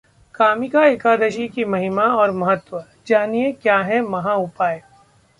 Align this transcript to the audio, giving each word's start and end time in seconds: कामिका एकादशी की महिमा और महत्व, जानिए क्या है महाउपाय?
कामिका 0.35 0.85
एकादशी 0.85 1.47
की 1.47 1.65
महिमा 1.65 2.03
और 2.03 2.31
महत्व, 2.31 2.83
जानिए 3.07 3.51
क्या 3.51 3.77
है 3.79 4.01
महाउपाय? 4.01 4.81